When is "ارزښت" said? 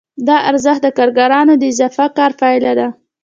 0.49-0.81